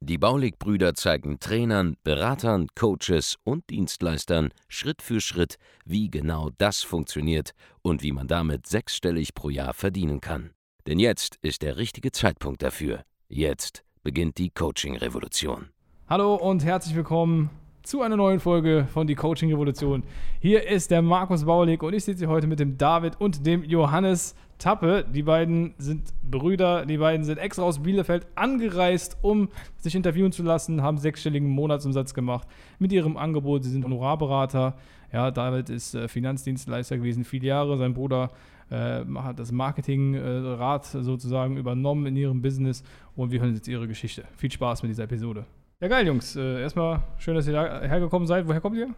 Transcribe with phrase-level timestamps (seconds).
[0.00, 7.52] Die Baulig-Brüder zeigen Trainern, Beratern, Coaches und Dienstleistern Schritt für Schritt, wie genau das funktioniert
[7.82, 10.50] und wie man damit sechsstellig pro Jahr verdienen kann.
[10.86, 13.02] Denn jetzt ist der richtige Zeitpunkt dafür.
[13.28, 15.68] Jetzt beginnt die Coaching-Revolution.
[16.08, 17.50] Hallo und herzlich willkommen
[17.82, 20.02] zu einer neuen Folge von Die Coaching Revolution.
[20.40, 23.64] Hier ist der Markus Baulig und ich sitze hier heute mit dem David und dem
[23.64, 25.04] Johannes Tappe.
[25.12, 30.42] Die beiden sind Brüder, die beiden sind extra aus Bielefeld angereist, um sich interviewen zu
[30.42, 32.46] lassen, haben sechsstelligen Monatsumsatz gemacht
[32.78, 33.64] mit ihrem Angebot.
[33.64, 34.74] Sie sind Honorarberater.
[35.12, 37.78] Ja, David ist äh, Finanzdienstleister gewesen, viele Jahre.
[37.78, 38.30] Sein Bruder
[38.70, 42.82] äh, hat das Marketingrad äh, sozusagen übernommen in ihrem Business
[43.16, 44.24] und wir hören jetzt ihre Geschichte.
[44.36, 45.46] Viel Spaß mit dieser Episode.
[45.80, 46.36] Ja, geil, Jungs.
[46.36, 48.46] Äh, erstmal schön, dass ihr da hergekommen seid.
[48.46, 48.88] Woher kommt ihr?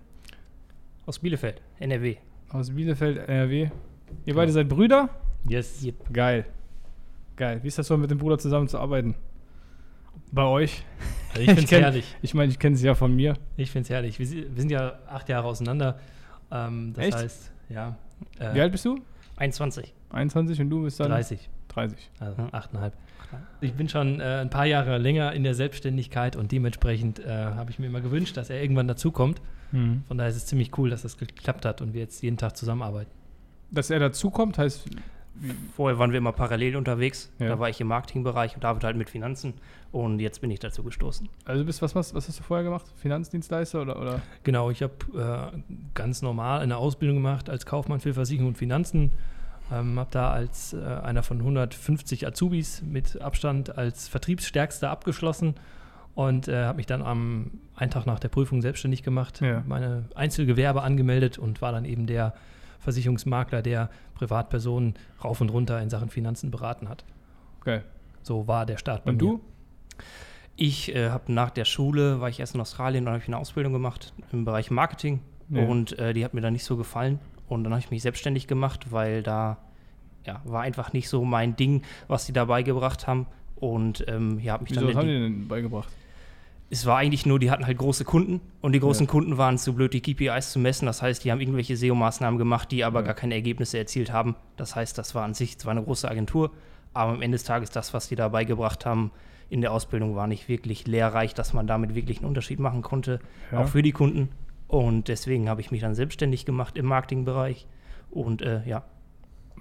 [1.06, 2.16] Aus Bielefeld, NRW.
[2.48, 3.68] Aus Bielefeld, NRW.
[4.24, 5.08] Ihr beide seid Brüder?
[5.48, 5.84] Yes.
[5.84, 6.12] Yep.
[6.12, 6.46] Geil.
[7.36, 7.60] Geil.
[7.62, 9.14] Wie ist das so, mit dem Bruder zusammenzuarbeiten?
[10.32, 10.84] Bei euch?
[11.30, 12.16] Also ich finde es herrlich.
[12.22, 13.34] Ich meine, ich kenne es ja von mir.
[13.56, 14.18] Ich finde es herrlich.
[14.18, 15.98] Wir, wir, sind ja acht Jahre auseinander.
[16.50, 17.16] Ähm, das Echt?
[17.16, 17.96] heißt, ja.
[18.38, 18.98] Äh, Wie alt bist du?
[19.36, 19.94] 21.
[20.10, 21.08] 21 und du bist dann?
[21.08, 21.48] 30.
[21.68, 22.10] 30.
[22.18, 22.94] Also achteinhalb.
[23.60, 27.70] Ich bin schon äh, ein paar Jahre länger in der Selbstständigkeit und dementsprechend äh, habe
[27.70, 29.40] ich mir immer gewünscht, dass er irgendwann dazukommt.
[29.72, 30.02] Mhm.
[30.08, 32.56] Von daher ist es ziemlich cool, dass das geklappt hat und wir jetzt jeden Tag
[32.56, 33.10] zusammenarbeiten.
[33.70, 34.86] Dass er dazukommt, heißt.
[35.74, 37.32] Vorher waren wir immer parallel unterwegs.
[37.38, 37.48] Ja.
[37.48, 39.54] Da war ich im Marketingbereich und David halt mit Finanzen.
[39.90, 41.28] Und jetzt bin ich dazu gestoßen.
[41.46, 42.84] Also, bist, was, was, was hast du vorher gemacht?
[42.96, 44.00] Finanzdienstleister oder?
[44.00, 44.22] oder?
[44.44, 45.58] Genau, ich habe äh,
[45.94, 49.12] ganz normal eine Ausbildung gemacht als Kaufmann für Versicherung und Finanzen.
[49.72, 55.54] Ähm, habe da als äh, einer von 150 Azubis mit Abstand als Vertriebsstärkster abgeschlossen
[56.14, 59.62] und äh, habe mich dann am einen Tag nach der Prüfung selbstständig gemacht, Ja.
[59.66, 62.34] meine Einzelgewerbe angemeldet und war dann eben der
[62.80, 67.04] Versicherungsmakler, der Privatpersonen rauf und runter in Sachen Finanzen beraten hat.
[67.64, 67.84] Geil.
[68.22, 69.28] So war der Start bei Und mir.
[69.28, 69.40] du?
[70.56, 73.38] Ich äh, habe nach der Schule, war ich erst in Australien, dann habe ich eine
[73.38, 75.64] Ausbildung gemacht im Bereich Marketing Ja.
[75.64, 78.46] und äh, die hat mir dann nicht so gefallen und dann habe ich mich selbstständig
[78.46, 79.58] gemacht, weil da
[80.26, 83.26] ja, war einfach nicht so mein Ding, was die da beigebracht haben
[83.56, 85.88] und ähm, ja, habe mich Wieso dann was haben die, denn beigebracht?
[86.72, 89.10] Es war eigentlich nur, die hatten halt große Kunden und die großen Ja.
[89.10, 90.86] Kunden waren zu blöd, die KPIs zu messen.
[90.86, 93.06] Das heißt, die haben irgendwelche SEO-Maßnahmen gemacht, die aber Ja.
[93.06, 94.36] gar keine Ergebnisse erzielt haben.
[94.56, 96.52] Das heißt, das war an sich zwar eine große Agentur,
[96.94, 99.10] aber am Ende des Tages das, was die da beigebracht haben
[99.48, 103.18] in der Ausbildung, war nicht wirklich lehrreich, dass man damit wirklich einen Unterschied machen konnte,
[103.50, 103.58] Ja.
[103.58, 104.28] auch für die Kunden.
[104.68, 107.66] Und deswegen habe ich mich dann selbstständig gemacht im Marketingbereich.
[108.12, 108.84] Und äh, ja,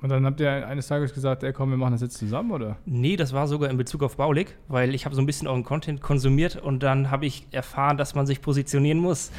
[0.02, 2.78] Und dann habt ihr eines Tages gesagt, ey komm, wir machen das jetzt zusammen, oder?
[2.86, 5.64] Nee, das war sogar in Bezug auf Baulig, weil ich habe so ein bisschen euren
[5.64, 9.32] Content konsumiert und dann habe ich erfahren, dass man sich positionieren muss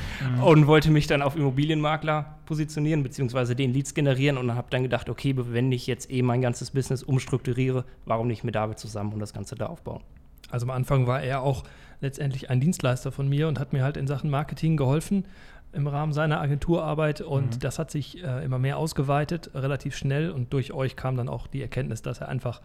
[0.44, 5.08] und wollte mich dann auf Immobilienmakler positionieren, beziehungsweise den Leads generieren und habe dann gedacht,
[5.08, 9.20] okay, wenn ich jetzt eh mein ganzes Business umstrukturiere, warum nicht mit David zusammen und
[9.20, 10.02] das Ganze da aufbauen?
[10.50, 11.64] Also am Anfang war er auch
[12.00, 15.24] letztendlich ein Dienstleister von mir und hat mir halt in Sachen Marketing geholfen
[15.72, 17.60] im Rahmen seiner Agenturarbeit und Mhm.
[17.60, 21.46] das hat sich äh, immer mehr ausgeweitet, relativ schnell und durch euch kam dann auch
[21.46, 22.60] die Erkenntnis, dass er einfach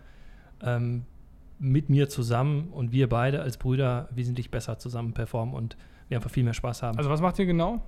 [0.61, 1.05] ähm,
[1.59, 5.77] mit mir zusammen und wir beide als Brüder wesentlich besser zusammen performen und
[6.09, 6.97] wir einfach viel mehr Spaß haben.
[6.97, 7.81] Also, was macht ihr genau?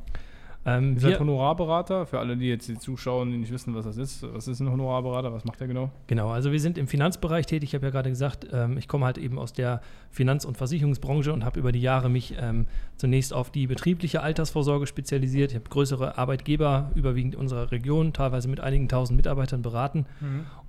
[0.68, 2.06] Ähm, Ihr seid Honorarberater.
[2.06, 4.22] Für alle, die jetzt hier zuschauen, die nicht wissen, was das ist.
[4.34, 5.32] Was ist ein Honorarberater?
[5.32, 5.92] Was macht er genau?
[6.08, 7.70] genau, also wir sind im Finanzbereich tätig.
[7.70, 11.32] Ich habe ja gerade gesagt, ähm, ich komme halt eben aus der Finanz- und Versicherungsbranche
[11.32, 12.68] und habe über die Jahre mich ähm,
[12.98, 15.52] zunächst auf die betriebliche Altersvorsorge spezialisiert.
[15.52, 20.06] Ich habe größere Arbeitgeber, überwiegend unserer Region, teilweise mit einigen tausend Mitarbeitern beraten.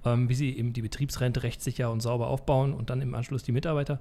[0.04, 3.52] ähm, wie sie eben die Betriebsrente rechtssicher und sauber aufbauen und dann im Anschluss die
[3.52, 3.98] Mitarbeiter.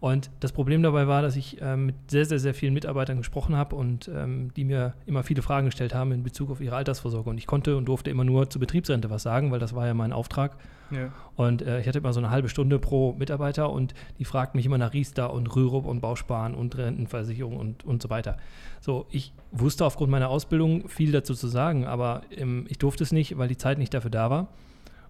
[0.00, 3.56] Und das Problem dabei war, dass ich ähm, mit sehr, sehr, sehr vielen Mitarbeitern gesprochen
[3.56, 7.30] habe und ähm, die mir immer viele Fragen gestellt haben in Bezug auf ihre Altersvorsorge.
[7.30, 9.94] Und ich konnte und durfte immer nur zur Betriebsrente was sagen, weil das war ja
[9.94, 10.56] mein Auftrag.
[10.92, 11.12] Ja.
[11.34, 14.66] Und äh, ich hatte immer so eine halbe Stunde pro Mitarbeiter und die fragten mich
[14.66, 18.36] immer nach Riester und Rürup und Bausparen und Rentenversicherung und, und so weiter.
[18.80, 23.10] So, ich wusste aufgrund meiner Ausbildung viel dazu zu sagen, aber ähm, ich durfte es
[23.10, 24.48] nicht, weil die Zeit nicht dafür da war.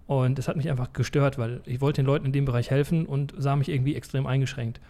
[0.08, 3.06] Und es hat mich einfach gestört, weil ich wollte den Leuten in dem Bereich helfen
[3.06, 4.80] und sah mich irgendwie extrem eingeschränkt.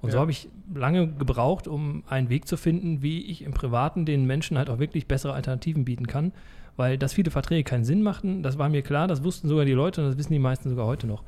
[0.00, 0.20] Und so Ja.
[0.20, 4.56] habe ich lange gebraucht, um einen Weg zu finden, wie ich im Privaten den Menschen
[4.56, 6.32] halt auch wirklich bessere Alternativen bieten kann.
[6.76, 9.72] Weil dass viele Verträge keinen Sinn machten, das war mir klar, das wussten sogar die
[9.72, 11.24] Leute und das wissen die meisten sogar heute noch.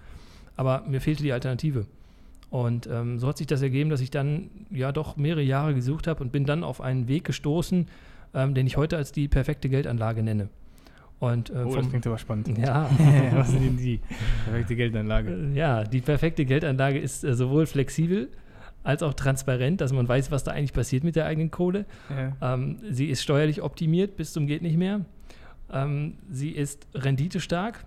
[0.57, 1.87] Aber mir fehlte die Alternative.
[2.51, 6.07] Und ähm, so hat sich das ergeben, dass ich dann ja doch mehrere Jahre gesucht
[6.07, 7.89] habe und bin dann auf einen Weg gestoßen,
[8.35, 10.51] ähm, den ich heute als die perfekte Geldanlage nenne.
[11.21, 12.49] Und, äh, Oh, das vom, klingt aber spannend.
[12.59, 12.91] ja,
[13.35, 14.01] Was sind denn die
[14.45, 15.31] perfekte Geldanlage?
[15.31, 18.29] Äh, Ja, die perfekte Geldanlage ist äh, sowohl flexibel
[18.83, 21.85] als auch transparent, dass man weiß, was da eigentlich passiert mit der eigenen Kohle.
[22.09, 22.55] Ja.
[22.55, 25.05] Ähm, sie ist steuerlich optimiert bis zum geht nicht mehr.
[25.71, 27.85] Ähm, sie ist renditestark,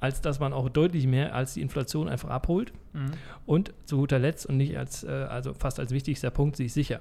[0.00, 2.74] als dass man auch deutlich mehr als die Inflation einfach abholt.
[2.92, 3.12] Mhm.
[3.46, 6.74] Und zu guter Letzt und nicht als, äh, also fast als wichtigster Punkt, sie ist
[6.74, 7.00] sicher,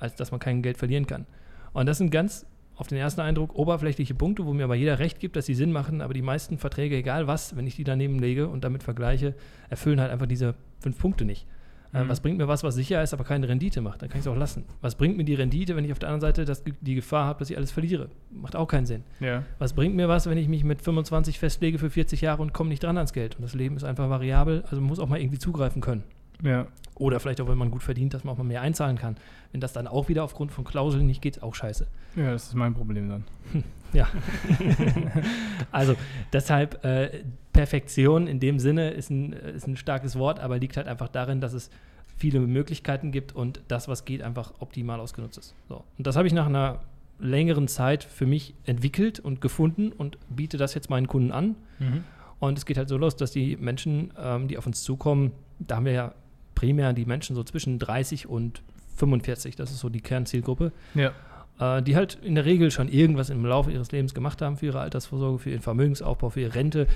[0.00, 1.26] als dass man kein Geld verlieren kann.
[1.74, 2.46] Und das sind ganz
[2.76, 5.72] auf den ersten Eindruck oberflächliche Punkte, wo mir aber jeder recht gibt, dass sie Sinn
[5.72, 9.34] machen, aber die meisten Verträge, egal was, wenn ich die daneben lege und damit vergleiche,
[9.70, 11.46] erfüllen halt einfach diese fünf Punkte nicht.
[11.94, 12.08] Äh, Mhm.
[12.08, 14.02] was bringt mir was, was sicher ist, aber keine Rendite macht?
[14.02, 14.64] Dann kann ich es auch lassen.
[14.82, 17.38] Was bringt mir die Rendite, wenn ich auf der anderen Seite das, die Gefahr habe,
[17.38, 18.10] dass ich alles verliere?
[18.30, 19.04] Macht auch keinen Sinn.
[19.20, 19.44] ja.
[19.58, 22.68] Was bringt mir was, wenn ich mich mit 25 festlege für 40 Jahre und komme
[22.70, 23.36] nicht dran ans Geld?
[23.36, 26.02] Und das Leben ist einfach variabel, also man muss auch mal irgendwie zugreifen können.
[26.42, 26.66] Ja.
[26.96, 29.16] Oder vielleicht auch, wenn man gut verdient, dass man auch mal mehr einzahlen kann.
[29.52, 31.86] Wenn das dann auch wieder aufgrund von Klauseln nicht geht, auch scheiße.
[32.16, 33.24] Ja, das ist mein Problem dann.
[33.92, 34.08] Ja.
[35.72, 35.94] also
[36.32, 37.22] deshalb äh,
[37.52, 41.40] Perfektion in dem Sinne ist ein, ist ein starkes Wort, aber liegt halt einfach darin,
[41.40, 41.70] dass es
[42.16, 45.54] viele Möglichkeiten gibt und das, was geht, einfach optimal ausgenutzt ist.
[45.68, 45.84] So.
[45.96, 46.80] Und das habe ich nach einer
[47.18, 51.54] längeren Zeit für mich entwickelt und gefunden und biete das jetzt meinen Kunden an.
[51.78, 52.04] Mhm.
[52.38, 55.76] Und es geht halt so los, dass die Menschen, ähm, die auf uns zukommen, da
[55.76, 56.14] haben wir ja
[56.56, 58.62] primär die Menschen so zwischen 30 und
[58.96, 61.12] 45, das ist so die Kernzielgruppe, Ja.
[61.60, 64.66] äh, die halt in der Regel schon irgendwas im Laufe ihres Lebens gemacht haben für
[64.66, 66.86] ihre Altersvorsorge, für ihren Vermögensaufbau, für ihre Rente.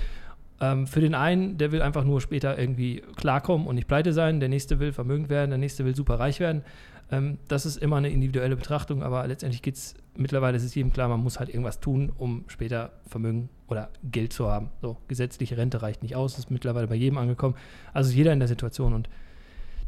[0.59, 4.39] Ähm, für den einen, der will einfach nur später irgendwie klarkommen und nicht pleite sein,
[4.39, 6.63] der nächste will vermögend werden, der nächste will super reich werden.
[7.11, 10.93] Ähm, das ist immer eine individuelle Betrachtung, aber letztendlich geht es, mittlerweile ist es jedem
[10.93, 14.69] klar, man muss halt irgendwas tun, um später Vermögen oder Geld zu haben.
[14.81, 17.55] So, gesetzliche Rente reicht nicht aus, ist mittlerweile bei jedem angekommen.
[17.93, 19.09] Also jeder in der Situation und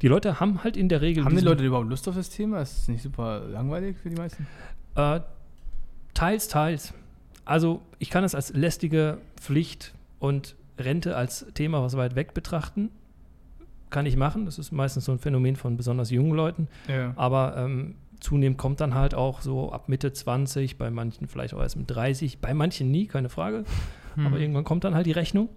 [0.04, 1.24] die Leute haben halt in der Regel.
[1.24, 2.62] Haben die Leute überhaupt Lust auf das Thema?
[2.62, 4.46] Ist es nicht super langweilig für die meisten?
[4.96, 5.22] Äh,
[6.14, 6.94] teils, teils.
[7.46, 12.90] Also ich kann es als lästige Pflicht und Rente als Thema, was weit weg betrachten.
[13.92, 14.44] Kann ich machen.
[14.44, 16.68] Das ist meistens so ein Phänomen von besonders jungen Leuten.
[16.90, 17.14] Ja.
[17.16, 21.62] Aber ähm, zunehmend kommt dann halt auch so ab Mitte 20, bei manchen vielleicht auch
[21.62, 23.64] erst mit 30, bei manchen nie, keine Frage.
[24.16, 24.28] Hm.
[24.28, 25.48] Aber irgendwann kommt dann halt die Rechnung.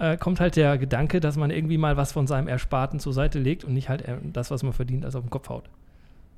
[0.00, 3.38] Äh, kommt halt der Gedanke, dass man irgendwie mal was von seinem Ersparten zur Seite
[3.38, 5.68] legt und nicht halt äh, das, was man verdient, als auf den Kopf haut.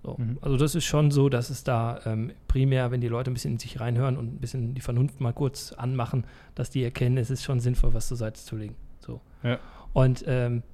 [0.03, 0.17] So.
[0.19, 0.38] Mhm.
[0.41, 3.53] Also das ist schon so, dass es da ähm, primär, wenn die Leute ein bisschen
[3.53, 6.25] in sich reinhören und ein bisschen die Vernunft mal kurz anmachen,
[6.56, 8.75] dass die erkennen, es ist schon sinnvoll, was zur Seite zu legen.
[8.99, 9.20] So.
[9.44, 9.61] Ja.
[9.93, 10.64] Und ähm,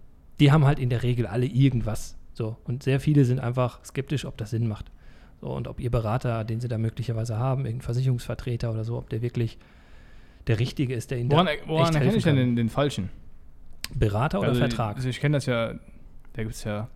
[0.40, 2.16] die haben halt in der Regel alle irgendwas.
[2.32, 2.56] So.
[2.64, 4.90] Und sehr viele sind einfach skeptisch, ob das Sinn macht.
[5.42, 9.10] So, und ob ihr Berater, den sie da möglicherweise haben, irgendein Versicherungsvertreter oder so, ob
[9.10, 9.58] der wirklich
[10.48, 13.10] der Richtige ist, der ihnen Woran, da woran erkenne ich denn den, den Falschen?
[13.94, 14.96] Berater oder Also, Vertrag?
[14.96, 15.74] Also ich kenne das ja,
[16.32, 16.88] da gibt es ja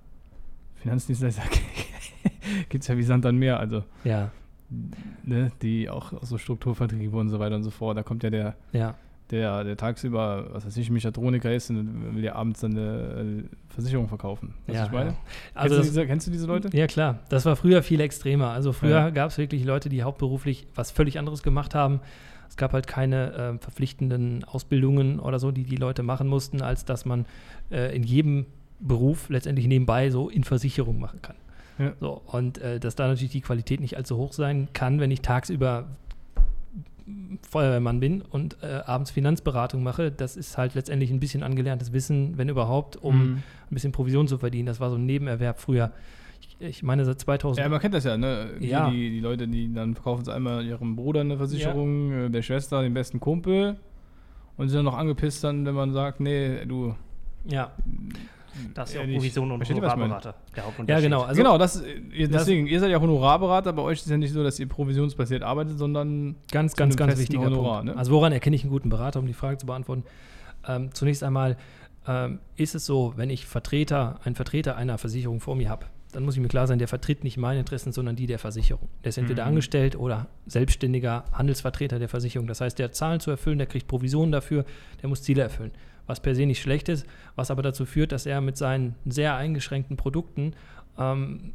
[0.76, 1.43] Finanzdienstleister,
[2.69, 4.31] gibt es ja wie Sand an Meer, also ja,
[5.22, 7.96] ne, die auch aus so Strukturvertriebe und so weiter und so fort.
[7.96, 8.94] Da kommt ja der, ja,
[9.31, 13.56] der, der tagsüber, was weiß ich, Mechatroniker ist und will ja abends dann eine äh,
[13.69, 14.55] Versicherung verkaufen.
[14.66, 15.10] Weißt du, ja, was ich meine?
[15.10, 15.16] ja.
[15.55, 16.76] Also kennst, du diese, kennst du diese Leute?
[16.76, 17.20] Ja, klar.
[17.28, 18.48] Das war früher viel extremer.
[18.50, 19.10] Also früher Ja.
[19.10, 22.00] gab es wirklich Leute, die hauptberuflich was völlig anderes gemacht haben.
[22.52, 26.84] Es gab halt keine äh, verpflichtenden Ausbildungen oder so, die die Leute machen mussten, als
[26.84, 27.25] dass man
[27.70, 28.44] äh, in jedem
[28.78, 31.37] Beruf letztendlich nebenbei so in Versicherung machen kann.
[31.78, 31.94] Ja.
[31.99, 35.22] So, und äh, dass da natürlich die Qualität nicht allzu hoch sein kann, wenn ich
[35.22, 35.87] tagsüber
[37.49, 42.36] Feuerwehrmann bin und äh, abends Finanzberatung mache, das ist halt letztendlich ein bisschen angelerntes Wissen,
[42.36, 43.32] wenn überhaupt, um Mhm.
[43.70, 44.67] ein bisschen Provision zu verdienen.
[44.67, 45.91] Das war so ein Nebenerwerb früher.
[46.59, 47.65] Ich, meine, seit 2000.
[47.65, 48.51] Ja, man kennt das ja, ne?
[48.61, 48.89] Die, Ja.
[48.91, 52.82] Die, die Leute, die dann verkaufen es einmal ihrem Bruder eine Versicherung, äh, der Schwester,
[52.82, 53.77] den besten Kumpel
[54.56, 56.94] und sind dann noch angepisst dann, wenn man sagt, nee, du.
[57.47, 57.73] ja.
[58.75, 59.15] Das ist ja Ja, auch.
[59.17, 59.79] Provision und Versteht?
[59.79, 60.35] Honorarberater.
[60.55, 60.65] Der
[60.97, 61.23] ja, genau.
[61.23, 64.11] Also, genau, das, äh, ihr, das- deswegen, ihr seid ja Honorarberater, bei euch ist es
[64.11, 67.94] ja nicht so, dass ihr provisionsbasiert arbeitet, sondern Ganz, ganz, ganz wichtiger Honorar, Punkt.
[67.94, 67.97] ne?
[67.99, 70.05] Also woran erkenne ich einen guten Berater, um die Frage zu beantworten?
[70.69, 71.56] Ähm, zunächst einmal
[72.06, 76.24] ähm, ist es so, wenn ich Vertreter, einen Vertreter einer Versicherung vor mir habe, dann
[76.24, 78.88] muss ich mir klar sein, der vertritt nicht meine Interessen, sondern die der Versicherung.
[79.02, 79.48] Der ist entweder Mhm.
[79.50, 82.46] angestellt oder selbstständiger Handelsvertreter der Versicherung.
[82.46, 84.64] Das heißt, der hat Zahlen zu erfüllen, der kriegt Provisionen dafür,
[85.02, 85.72] der muss Ziele erfüllen.
[86.06, 89.36] Was per se nicht schlecht ist, was aber dazu führt, dass er mit seinen sehr
[89.36, 90.52] eingeschränkten Produkten
[90.98, 91.52] ähm,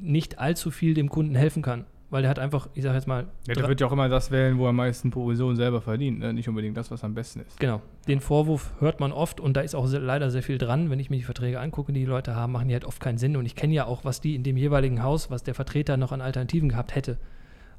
[0.00, 1.84] nicht allzu viel dem Kunden helfen kann.
[2.10, 4.30] Weil der hat einfach, ich sage jetzt mal, ja, der wird ja auch immer das
[4.30, 6.32] wählen, wo er am meisten Provision selber verdient, ne?
[6.32, 7.58] nicht unbedingt das, was am besten ist.
[7.58, 7.80] Genau.
[8.06, 10.90] Den Vorwurf hört man oft und da ist auch sehr, leider sehr viel dran.
[10.90, 13.18] Wenn ich mir die Verträge angucke, die die Leute haben, machen die halt oft keinen
[13.18, 13.36] Sinn.
[13.36, 16.12] Und ich kenne ja auch, was die in dem jeweiligen Haus, was der Vertreter noch
[16.12, 17.18] an Alternativen gehabt hätte.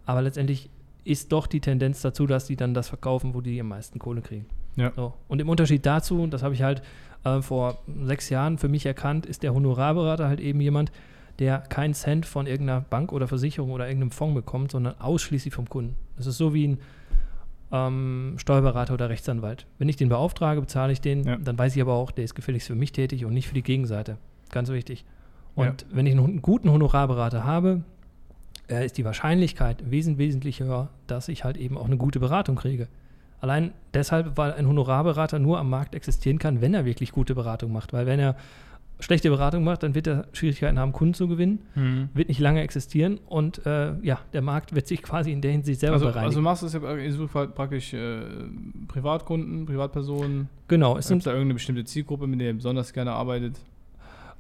[0.06, 0.70] Aber letztendlich
[1.06, 4.22] ist doch die Tendenz dazu, dass die dann das verkaufen, wo die am meisten Kohle
[4.22, 4.48] kriegen.
[4.76, 4.92] Ja.
[4.96, 5.14] So.
[5.28, 6.82] Und im Unterschied dazu, und das habe ich halt
[7.24, 10.92] äh, vor sechs Jahren für mich erkannt, ist der Honorarberater halt eben jemand,
[11.40, 15.68] der keinen Cent von irgendeiner Bank oder Versicherung oder irgendeinem Fonds bekommt, sondern ausschließlich vom
[15.70, 15.96] Kunden.
[16.18, 16.78] Das ist so wie ein
[17.72, 19.66] ähm, Steuerberater oder Rechtsanwalt.
[19.80, 21.36] Wenn ich den beauftrage, bezahle ich den, Ja.
[21.38, 23.64] dann weiß ich aber auch, der ist gefälligst für mich tätig und nicht für die
[23.64, 24.18] Gegenseite.
[24.52, 25.04] Ganz wichtig.
[25.56, 25.88] Und Ja.
[25.92, 27.82] wenn ich einen guten Honorarberater habe,
[28.70, 32.56] äh, ist die Wahrscheinlichkeit wesentlich, wesentlich höher, dass ich halt eben auch eine gute Beratung
[32.56, 32.88] kriege.
[33.42, 37.72] Allein deshalb, weil ein Honorarberater nur am Markt existieren kann, wenn er wirklich gute Beratung
[37.74, 37.94] macht.
[37.94, 38.36] Weil wenn er
[39.00, 42.10] schlechte Beratung macht, dann wird er Schwierigkeiten haben, Kunden zu gewinnen, Mhm.
[42.14, 45.80] wird nicht lange existieren und äh, ja, der Markt wird sich quasi in der Hinsicht
[45.82, 46.28] selber Also, bereinigen.
[46.28, 46.82] also machst du es ja,
[47.34, 48.22] halt praktisch äh,
[48.88, 50.50] Privatkunden, Privatpersonen.
[50.68, 53.60] genau, es Gibt da irgendeine bestimmte Zielgruppe, mit der ihr besonders gerne arbeitet?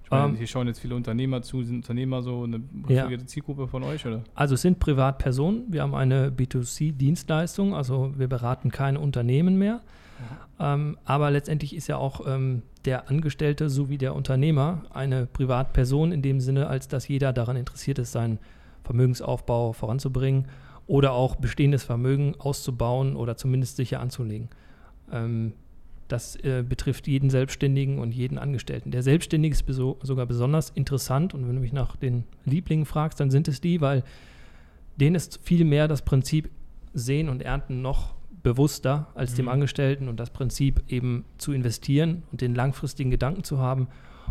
[0.03, 1.63] Ich meine, Ähm, hier schauen jetzt viele Unternehmer zu.
[1.63, 2.61] Sind Unternehmer so eine Ja.
[2.83, 4.23] präferierte Zielgruppe von euch, oder?
[4.35, 5.63] Also es sind Privatpersonen.
[5.69, 9.81] Wir haben eine B2C-Dienstleistung, also wir beraten keine Unternehmen mehr.
[10.59, 16.21] Ähm, aber letztendlich ist ja auch ähm, der Angestellte sowie der Unternehmer eine Privatperson in
[16.21, 18.39] dem Sinne, als dass jeder daran interessiert ist, seinen
[18.83, 20.47] Vermögensaufbau voranzubringen
[20.87, 24.49] oder auch bestehendes Vermögen auszubauen oder zumindest sicher anzulegen.
[25.11, 25.53] Ähm,
[26.07, 28.91] das äh, betrifft jeden Selbstständigen und jeden Angestellten.
[28.91, 33.19] Der Selbstständige ist beso sogar besonders interessant und wenn du mich nach den Lieblingen fragst,
[33.19, 34.03] dann sind es die, weil
[34.97, 36.49] denen ist viel mehr das Prinzip
[36.93, 38.14] Sehen und Ernten noch
[38.45, 39.51] bewusster als dem Mhm.
[39.51, 43.87] Angestellten und das Prinzip eben zu investieren und den langfristigen Gedanken zu haben.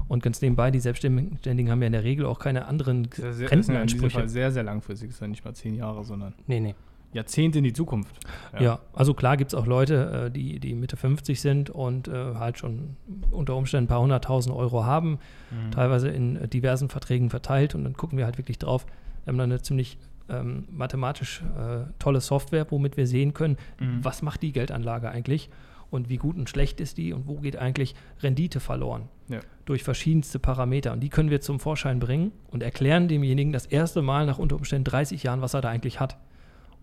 [0.09, 3.25] Und ganz nebenbei, die Selbstständigen haben ja in der Regel auch keine anderen ja sehr,
[3.26, 4.28] das ist ja Rentenansprüche.
[4.28, 5.09] sehr, sehr langfristig.
[5.09, 6.75] Das ist ja nicht mal zehn Jahre, sondern Nee, nee.
[7.12, 8.18] Jahrzehnte in die Zukunft.
[8.59, 8.80] Ja.
[8.92, 12.59] also klar gibt es auch Leute, äh, die, die Mitte 50 sind und äh, halt
[12.59, 12.97] schon
[13.30, 15.18] unter Umständen ein paar hunderttausend Euro haben,
[15.50, 15.71] Mhm.
[15.71, 18.85] teilweise in äh, diversen Verträgen verteilt und dann gucken wir halt wirklich drauf.
[19.25, 19.97] Wir haben da eine ziemlich
[20.28, 24.04] ähm, mathematisch äh, tolle Software, womit wir sehen können, Mhm.
[24.04, 25.50] was macht die Geldanlage eigentlich
[25.90, 29.09] und wie gut und schlecht ist die und wo geht eigentlich Rendite verloren.
[29.28, 29.40] Ja.
[29.64, 30.93] Durch verschiedenste Parameter.
[30.93, 34.57] Und die können wir zum Vorschein bringen und erklären demjenigen das erste Mal nach unter
[34.57, 36.16] Umständen 30 Jahren, was er da eigentlich hat.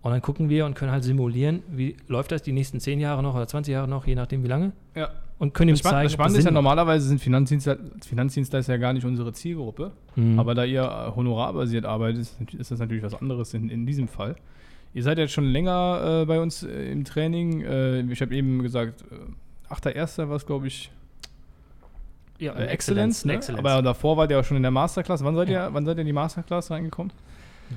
[0.00, 3.22] Und dann gucken wir und können halt simulieren, wie läuft das die nächsten 10 Jahre
[3.22, 4.72] noch oder 20 Jahre noch, je nachdem wie lange.
[4.96, 5.10] Ja.
[5.42, 8.78] Und können ihm Das, Spann zeigen, das Spannende ist ja normalerweise sind Finanzdienstleister, Finanzdienstleister ja
[8.78, 9.90] gar nicht unsere Zielgruppe.
[10.14, 10.38] Mhm.
[10.38, 12.20] Aber da ihr honorarbasiert arbeitet,
[12.56, 14.36] ist- das natürlich was anderes in, in diesem Fall.
[14.94, 17.60] Ihr seid jetzt schon länger äh, bei uns äh, im Training.
[17.62, 20.28] Äh, ich habe eben gesagt, äh, 8.1.
[20.28, 20.92] war es, glaube ich,
[22.38, 23.24] Ja, äh, Excellence.
[23.24, 23.32] Ne?
[23.34, 23.64] Excellence.
[23.66, 25.24] Aber davor wart ihr auch schon in der Masterclass.
[25.24, 27.12] Wann seid, ihr, wann seid ihr in die Masterclass reingekommen?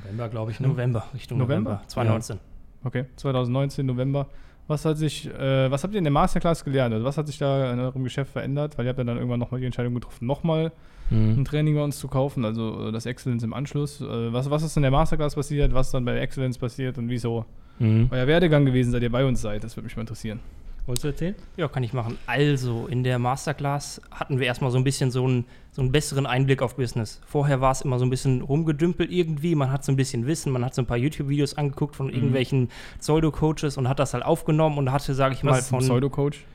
[0.04, 0.60] November, glaube ich.
[0.60, 1.72] November, Richtung November?
[1.72, 2.40] November, 2019.
[2.84, 4.28] Okay, 2019, November.
[4.68, 6.94] Was hat sich, äh, was habt ihr in der Masterclass gelernt?
[6.94, 8.78] Also was hat sich da in eurem Geschäft verändert?
[8.78, 10.72] Weil ihr habt ja dann irgendwann nochmal die Entscheidung getroffen, nochmal
[11.12, 11.42] Mhm.
[11.42, 14.02] ein Training bei uns zu kaufen, also äh, das Excellence im Anschluss.
[14.02, 15.72] Äh, was, was ist in der Masterclass passiert?
[15.72, 17.46] Was dann bei Excellence passiert und wieso
[17.78, 18.08] Mhm.
[18.10, 19.64] euer Werdegang gewesen, seit ihr bei uns seid?
[19.64, 20.40] Das würde mich mal interessieren.
[20.86, 21.36] Wolltest du erzählen?
[21.58, 22.20] Ja, kann ich machen.
[22.28, 26.28] Also, in der Masterclass hatten wir erstmal so ein bisschen so einen, so einen besseren
[26.28, 27.22] Einblick auf Business.
[27.26, 29.56] Vorher war es immer so ein bisschen rumgedümpelt irgendwie.
[29.56, 32.70] Man hat so ein bisschen Wissen, man hat so ein paar YouTube-Videos angeguckt von irgendwelchen
[33.00, 35.80] Pseudo-Coaches und hat das halt aufgenommen und hatte, sage ich mal, Was ein von.
[35.80, 36.46] Pseudo-Coach?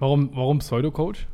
[0.00, 1.28] Warum, warum Pseudo-Coach?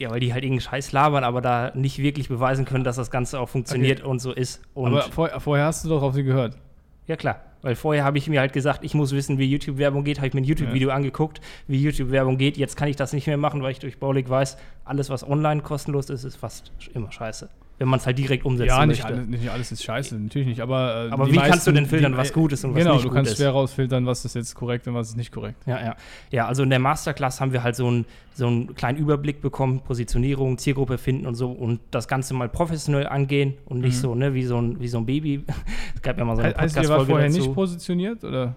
[0.00, 3.10] Ja, weil die halt irgendeinen Scheiß labern, aber da nicht wirklich beweisen können, dass das
[3.10, 4.60] Ganze auch funktioniert und so ist.
[4.74, 6.58] Und Aber vor, vorher hast du doch auf sie gehört.
[7.06, 7.40] Ja, klar.
[7.62, 10.18] Weil vorher habe ich mir halt gesagt, ich muss wissen, wie YouTube-Werbung geht.
[10.18, 12.56] Habe ich mir ein YouTube-Video angeguckt, wie YouTube-Werbung geht.
[12.56, 15.62] Jetzt kann ich das nicht mehr machen, weil ich durch Baulig weiß, alles, was online
[15.62, 17.48] kostenlos ist, ist fast immer scheiße.
[17.78, 19.14] Wenn man es halt direkt umsetzen Ja, nicht, möchte.
[19.18, 20.60] alles- nicht alles ist scheiße, natürlich nicht.
[20.62, 22.78] Aber, äh, Aber wie kannst du meisten- denn filtern, die- was gut ist und was
[22.78, 23.36] genau, nicht du gut kannst ist?
[23.38, 25.62] schwer rausfiltern, was ist jetzt korrekt und was ist nicht korrekt.
[25.66, 25.96] Ja, ja.
[26.30, 29.80] Ja, also in der Masterclass haben wir halt so, ein, so einen kleinen Überblick bekommen,
[29.80, 34.00] Positionierung, Zielgruppe finden und so und das Ganze mal professionell angehen und nicht Mhm.
[34.00, 35.44] so, ne, wie so ein, wie so ein Baby.
[35.94, 37.40] es gab ja mal so eine He- heißt, ihr Podcast-Folge vorher dazu.
[37.40, 38.54] nicht positioniert, oder?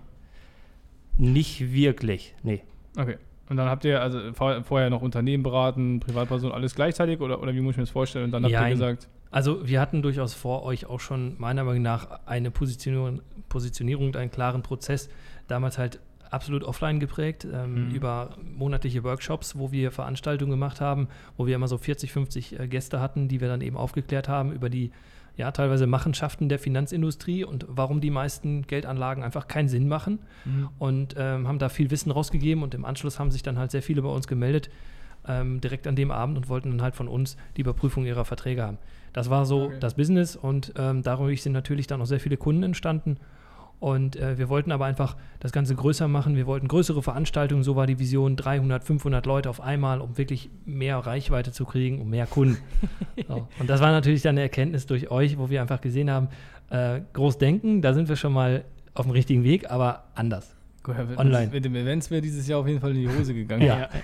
[1.17, 2.61] nicht wirklich, nee.
[2.97, 3.17] Okay.
[3.49, 7.53] Und dann habt ihr also vor, vorher noch Unternehmen beraten, Privatpersonen, alles gleichzeitig oder, oder
[7.53, 8.25] wie muss ich mir das vorstellen?
[8.25, 8.71] Und dann habt ihr Jein.
[8.71, 14.05] gesagt, Also wir hatten durchaus vor euch auch schon meiner Meinung nach eine Positionierung, Positionierung
[14.07, 15.09] und einen klaren Prozess.
[15.47, 17.95] Damals halt absolut offline geprägt, ähm, Mhm.
[17.95, 22.67] über monatliche Workshops, wo wir Veranstaltungen gemacht haben, wo wir immer so 40, 50 äh,
[22.67, 24.91] Gäste hatten, die wir dann eben aufgeklärt haben über die
[25.39, 30.19] ja, teilweise Machenschaften der Finanzindustrie und warum die meisten Geldanlagen einfach keinen Sinn machen
[30.79, 33.81] und ähm, haben da viel Wissen rausgegeben und im Anschluss haben sich dann halt sehr
[33.81, 34.69] viele bei uns gemeldet,
[35.27, 38.63] ähm, direkt an dem Abend und wollten dann halt von uns die Überprüfung ihrer Verträge
[38.63, 38.77] haben.
[39.13, 39.77] Das war so Okay.
[39.79, 43.15] das Business und ähm, dadurch sind natürlich dann auch sehr viele Kunden entstanden.
[43.79, 46.35] Und äh, wir wollten aber einfach das Ganze größer machen.
[46.35, 50.49] Wir wollten größere Veranstaltungen, so war die Vision, 300, 500 Leute auf einmal, um wirklich
[50.65, 52.57] mehr Reichweite zu kriegen, um mehr Kunden.
[53.27, 53.47] so.
[53.59, 56.27] Und das war natürlich dann eine Erkenntnis durch euch, wo wir einfach gesehen haben,
[56.69, 60.55] äh, groß denken, da sind wir schon mal auf dem richtigen Weg, aber anders.
[60.87, 61.49] Online.
[61.51, 63.61] Mit dem Events wäre dieses Jahr auf jeden Fall in die Hose gegangen.
[63.61, 63.89] Ja.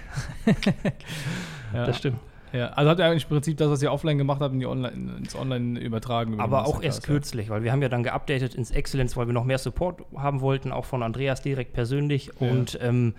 [1.74, 1.88] Ja.
[1.88, 2.20] Das stimmt.
[2.56, 4.66] Ja, also habt ihr eigentlich im Prinzip das, was ihr offline gemacht habt, in die
[4.66, 6.40] online, ins Online übertragen.
[6.40, 9.44] Aber auch erst kürzlich, weil wir haben ja dann geupdatet ins Excellence, weil wir noch
[9.44, 12.32] mehr Support haben wollten, auch von Andreas direkt persönlich.
[12.40, 12.50] Ja.
[12.50, 13.14] Und ähm,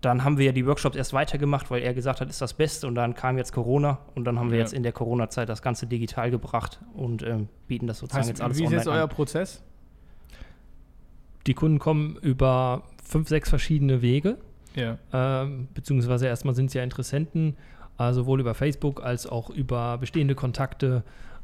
[0.00, 2.86] dann haben wir ja die Workshops erst weitergemacht, weil er gesagt hat, ist das Beste.
[2.86, 4.62] Und dann kam jetzt Corona und dann haben wir Ja.
[4.64, 8.40] jetzt in der Corona-Zeit das Ganze digital gebracht und ähm, bieten das sozusagen Heißt, jetzt
[8.42, 9.08] alles wie ist jetzt euer an.
[9.08, 9.60] Prozess?
[11.48, 14.36] Die Kunden kommen über fünf, sechs verschiedene Wege.
[14.76, 14.98] Ja.
[15.12, 17.56] ähm, beziehungsweise erstmal sind es ja Interessenten,
[17.98, 21.02] äh, sowohl über Facebook als auch über bestehende Kontakte,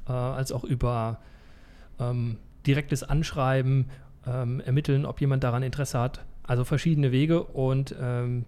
[0.08, 1.18] äh, als auch über
[1.98, 3.90] ähm, direktes Anschreiben,
[4.26, 6.24] ähm, ermitteln, ob jemand daran Interesse hat.
[6.42, 8.44] Also verschiedene Wege und ähm,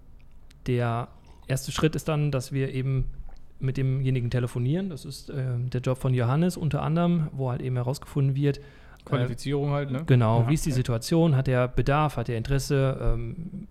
[0.66, 1.08] der
[1.46, 3.06] erste Schritt ist dann, dass wir eben
[3.58, 4.90] mit demjenigen telefonieren.
[4.90, 8.60] Das ist ähm, der Job von Johannes unter anderem, wo halt eben herausgefunden wird,
[9.06, 10.02] Qualifizierung halt, ne?
[10.04, 10.72] Genau, Ja, wie ist die.
[10.72, 11.36] Situation?
[11.36, 12.16] Hat er Bedarf?
[12.16, 12.98] Hat er Interesse?
[13.00, 13.68] Ähm,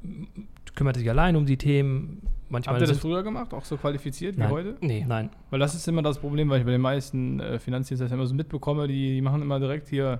[0.76, 2.22] kümmert er sich allein um die Themen?
[2.50, 4.52] Manchmal Habt ihr das früher gemacht, auch so qualifiziert wie Nein.
[4.52, 4.76] heute?
[4.82, 5.04] Nee.
[5.08, 5.30] Nein.
[5.50, 8.36] Weil das ist immer das Problem, weil ich bei den meisten äh, Finanzdienstleistern immer so
[8.36, 10.20] mitbekomme, die, die machen immer direkt hier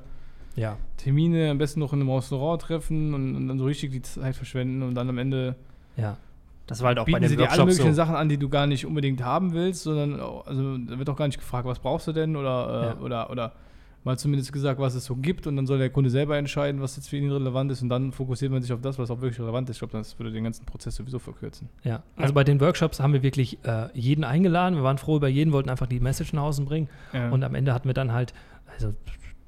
[0.56, 0.78] Ja.
[0.98, 4.36] Termine, am besten noch in einem Restaurant treffen und, und dann so richtig die Zeit
[4.36, 5.56] verschwenden und dann am Ende
[5.98, 6.18] Ja.
[6.68, 7.96] Das war halt auch bei den sie dir alle Workshops möglichen so.
[7.98, 11.16] Sachen an, die du gar nicht unbedingt haben willst, sondern auch- also da wird auch
[11.16, 13.04] gar nicht gefragt, was brauchst du denn oder, äh, Ja.
[13.06, 13.52] oder, oder
[14.06, 16.96] mal zumindest gesagt, was es so gibt und dann soll der Kunde selber entscheiden, was
[16.96, 19.40] jetzt für ihn relevant ist und dann fokussiert man sich auf das, was auch wirklich
[19.40, 19.78] relevant ist.
[19.78, 21.70] Ich glaube, das würde den ganzen Prozess sowieso verkürzen.
[21.84, 22.04] Ja.
[22.16, 24.76] Also bei den Workshops haben wir wirklich äh, jeden eingeladen.
[24.76, 26.88] Wir waren froh über jeden, wollten einfach die Message nach außen bringen.
[27.14, 27.32] Ja.
[27.32, 28.34] Und am Ende hatten wir dann halt
[28.74, 28.94] also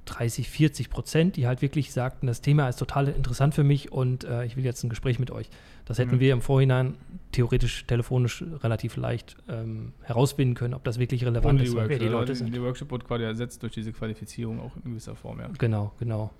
[0.07, 4.23] 30, 40 Prozent, die halt wirklich sagten, das Thema ist total interessant für mich und
[4.23, 5.49] äh, ich will jetzt ein Gespräch mit euch.
[5.85, 6.19] Das hätten Mhm.
[6.19, 6.95] wir im Vorhinein
[7.31, 11.73] theoretisch telefonisch relativ leicht ähm, herausfinden können, ob das wirklich relevant ist.
[11.73, 11.89] Workshop.
[11.89, 12.55] wer die Leute die, sind.
[12.55, 15.49] die Workshop wurde quasi ersetzt durch diese Qualifizierung auch in gewisser Form, ja.
[15.57, 16.31] Genau, genau.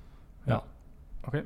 [0.45, 0.63] Ja.
[1.23, 1.43] Okay.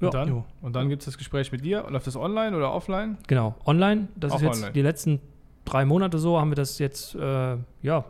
[0.00, 0.06] Ja.
[0.08, 0.44] Und dann, Jo.
[0.62, 1.84] und dann gibt es das Gespräch mit dir.
[1.88, 3.18] Läuft das online oder offline?
[3.26, 4.08] Genau, online.
[4.16, 4.72] Das Auch ist jetzt online.
[4.72, 5.20] die letzten
[5.64, 8.04] drei Monate so, haben wir das jetzt, äh, ja,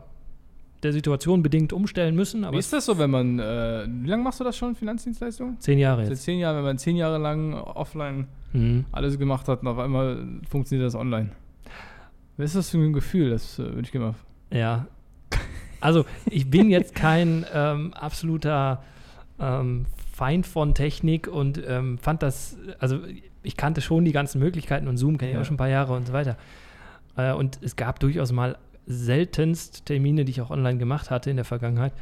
[0.83, 2.43] der Situation bedingt umstellen müssen.
[2.45, 5.59] Aber Wie ist das so, wenn man, äh, wie lange machst du das schon, Finanzdienstleistung?
[5.59, 6.23] zehn Jahre Seit jetzt.
[6.23, 8.85] zehn Jahren, wenn man zehn Jahre lang offline Mhm.
[8.91, 11.29] alles gemacht hat und auf einmal funktioniert das online.
[12.37, 13.29] Was ist das für ein Gefühl?
[13.29, 14.57] Das äh, würde ich gerne mal.
[14.57, 14.87] Ja.
[15.81, 18.81] Also, ich bin jetzt kein ähm, absoluter
[19.39, 22.99] ähm, Feind von Technik und ähm, fand das, also
[23.43, 25.41] ich kannte schon die ganzen Möglichkeiten und Zoom kenne ich Ja.
[25.41, 26.35] auch schon ein paar Jahre und so weiter.
[27.15, 28.57] Äh, und es gab durchaus mal
[28.89, 31.93] seltenst Termine, die ich auch online gemacht hatte in der Vergangenheit.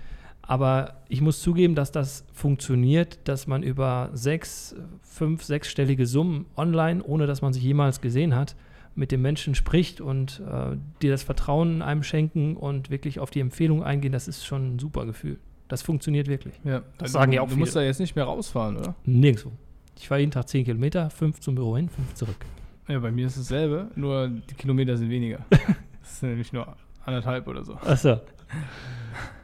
[0.42, 4.74] Aber ich muss zugeben, dass das funktioniert, dass man über sechs,
[5.04, 8.56] fünf, sechsstellige Summen online, ohne dass man sich jemals gesehen hat,
[8.96, 13.42] mit dem Menschen spricht und äh, dir das Vertrauen einem schenken und wirklich auf die
[13.42, 15.38] Empfehlung eingehen, das ist schon ein super Gefühl.
[15.68, 16.56] Das funktioniert wirklich.
[16.64, 17.84] Ja, Das sagen ja auch Du musst viele.
[17.84, 18.96] da jetzt nicht mehr rausfahren, oder?
[19.06, 19.52] Nirgendwo.
[20.00, 22.38] Ich fahre jeden Tag 10 Kilometer, fünf zum Büro hin, fünf zurück.
[22.88, 25.40] Ja, bei mir ist es dasselbe, nur die Kilometer sind weniger.
[26.08, 27.76] das sind nämlich nur anderthalb oder so.
[27.76, 28.22] Achso.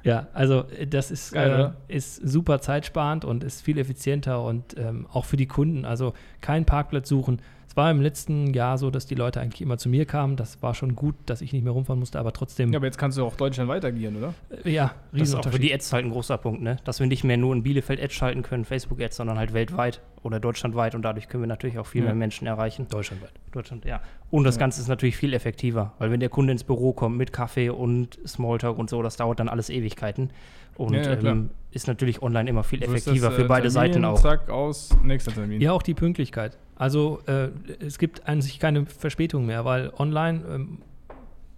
[0.04, 4.78] Ja, also äh, das ist, Geil, äh, ist super zeitsparend und ist viel effizienter und
[4.78, 5.86] ähm, auch für die Kunden.
[5.86, 7.41] Also kein Parkplatz suchen.
[7.73, 10.36] Es war im letzten Jahr so, dass die Leute eigentlich immer zu mir kamen.
[10.36, 12.99] Das war schon gut, dass ich nicht mehr rumfahren musste, aber trotzdem, Ja, aber jetzt
[12.99, 14.36] kannst du auch Deutschland weitergieren, oder?
[14.63, 16.77] äh, ja, Das ist auch für die Ads halt ein großer Punkt, ne?
[16.83, 20.39] Dass wir nicht mehr nur in Bielefeld Ads schalten können, Facebook-Ads, sondern halt weltweit oder
[20.39, 22.09] deutschlandweit und dadurch können wir natürlich auch viel Ja.
[22.09, 22.86] mehr Menschen erreichen.
[22.91, 23.31] Deutschlandweit.
[23.51, 24.01] Deutschland, ja.
[24.29, 24.59] Und das Ja.
[24.59, 28.19] Ganze ist natürlich viel effektiver, weil wenn der Kunde ins Büro kommt mit Kaffee und
[28.27, 30.29] Smalltalk und so, das dauert dann alles Ewigkeiten.
[30.75, 33.93] Und Ja, ja, ähm, ist natürlich online immer viel effektiver das, für äh, beide Termin,
[33.93, 34.19] Seiten auch.
[34.21, 35.62] Zack, aus, nächster Termin.
[35.62, 36.57] Ja, auch die Pünktlichkeit.
[36.75, 40.77] Also äh, es gibt an sich keine Verspätung mehr, weil online ähm,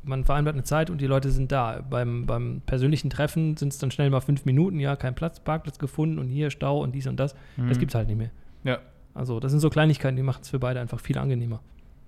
[0.04, 1.84] man vereinbart eine Zeit und die Leute sind da.
[1.90, 5.80] Beim, beim persönlichen Treffen sind es dann schnell mal fünf Minuten, ja, kein Platz, Parkplatz
[5.80, 7.34] gefunden und hier Stau und dies und das.
[7.34, 7.80] Das Mhm.
[7.80, 8.32] gibt es halt nicht mehr.
[8.64, 8.80] Ja.
[9.14, 11.62] Also das sind so Kleinigkeiten, die machen es für beide einfach viel angenehmer.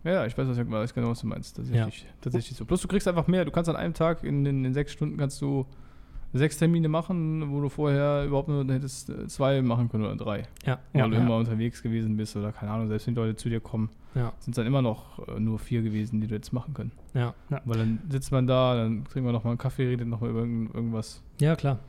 [0.04, 1.56] Ja, ich weiß, was, ich weiß genau, was du meinst.
[1.56, 2.66] Tatsächlich, tatsächlich so.
[2.66, 3.44] Plus du kriegst einfach mehr.
[3.46, 5.66] Du kannst an einem Tag in den, in sechs Stunden kannst du
[6.34, 10.44] sechs Termine machen, wo du vorher überhaupt nur hättest äh, zwei machen können oder drei.
[10.66, 13.20] Ja, Weil ja, du ja, immer unterwegs gewesen bist oder keine Ahnung, selbst wenn die
[13.22, 16.28] Leute zu dir kommen, ja, sind es dann immer noch äh, nur vier gewesen, die
[16.28, 16.92] du jetzt machen können.
[17.14, 17.34] ja.
[17.66, 20.74] Weil dann sitzt man da, dann trinkt man nochmal einen Kaffee, redet nochmal über irgend,
[20.76, 21.22] irgendwas.
[21.40, 21.80] ja, klar.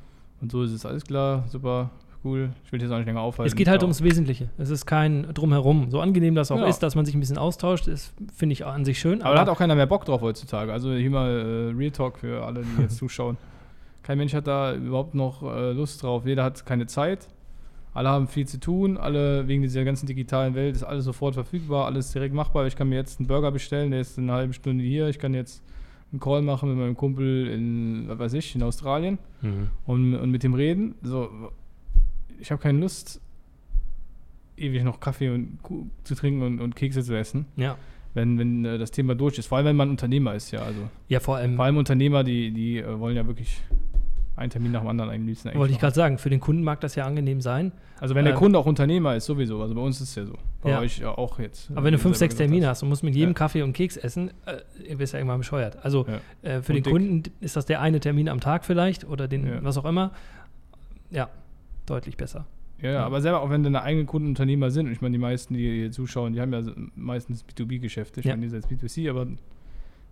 [0.40, 1.90] Und so ist es alles klar, super,
[2.22, 2.50] cool.
[2.64, 3.48] Ich will jetzt auch nicht länger aufhalten.
[3.48, 4.48] Es geht halt ums Wesentliche.
[4.56, 5.90] Es ist kein Drumherum.
[5.90, 6.66] So angenehm das auch Ja.
[6.66, 9.20] ist, dass man sich ein bisschen austauscht, ist, finde ich an sich schön.
[9.22, 10.72] Aber da hat auch keiner mehr Bock drauf heutzutage.
[10.72, 13.36] Also hier mal äh, Real Talk für alle, die jetzt zuschauen.
[14.02, 16.24] Kein Mensch hat da überhaupt noch äh, Lust drauf.
[16.26, 17.28] Jeder hat keine Zeit.
[17.94, 18.96] Alle haben viel zu tun.
[18.96, 22.66] Alle wegen dieser ganzen digitalen Welt ist alles sofort verfügbar, alles direkt machbar.
[22.66, 25.08] Ich kann mir jetzt einen Burger bestellen, der ist in einer halben Stunde hier.
[25.08, 25.62] Ich kann jetzt
[26.12, 29.68] einen Call machen mit meinem Kumpel in, was weiß ich, in Australien Mhm.
[29.86, 30.94] und, und mit dem reden.
[31.02, 31.28] So,
[32.40, 33.20] ich habe keine Lust,
[34.56, 35.58] ewig noch Kaffee und
[36.04, 37.46] zu trinken und, und Kekse zu essen.
[37.56, 37.76] Ja,
[38.14, 39.46] wenn, wenn äh, das Thema durch ist.
[39.46, 40.60] Vor allem, wenn man Unternehmer ist, ja.
[40.60, 43.60] Also Ja, vor allem vor allem Unternehmer, die, die äh, wollen ja wirklich
[44.38, 46.94] einen Termin nach dem anderen eigentlich wollte ich gerade sagen, für den Kunden mag das
[46.94, 47.72] ja angenehm sein.
[48.00, 49.60] Also wenn der ähm, Kunde auch Unternehmer ist, sowieso.
[49.60, 50.34] Also bei uns ist es ja so.
[50.62, 50.80] Bei Ja.
[50.80, 51.70] euch ja auch jetzt.
[51.72, 52.82] Aber wenn du fünf, sechs Termine hast.
[52.82, 53.34] und musst mit jedem Ja.
[53.34, 55.84] Kaffee und Keks essen, äh, ihr bist ja irgendwann bescheuert.
[55.84, 56.06] Also
[56.42, 56.92] äh, für Und den dick.
[56.92, 60.12] Kunden ist das der eine Termin am Tag vielleicht oder den, was auch immer.
[61.10, 61.28] Ja,
[61.86, 62.46] deutlich besser.
[62.80, 65.54] Ja, ja, aber selber auch wenn deine eigenen Kundenunternehmer sind, und ich meine, die meisten,
[65.54, 66.62] die hier zuschauen, die haben ja
[66.94, 68.20] meistens B2B-Geschäfte.
[68.20, 68.32] Ich Ja.
[68.32, 69.26] meine, die sind jetzt B2C, aber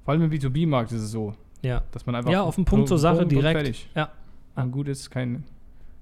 [0.05, 1.35] vor allem im B2B-Markt ist es so,
[1.67, 2.31] Ja, dass man einfach.
[2.31, 3.59] Ja, auf den Punkt zur Sache und direkt.
[3.59, 3.91] Fertig.
[3.95, 4.11] Ja.
[4.55, 5.45] Und gut ist, kein,